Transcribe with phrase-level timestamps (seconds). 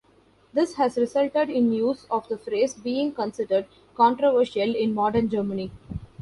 [0.51, 5.71] This has resulted in use of the phrase being considered controversial in modern Germany.